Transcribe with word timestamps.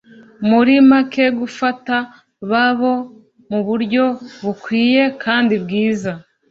muri 0.49 0.73
make 0.89 1.25
gufata 1.39 1.95
babo 2.49 2.93
mu 3.49 3.59
buryo 3.67 4.03
bukwiye 4.43 5.03
kandi 5.23 5.53
bwiza 5.63 6.11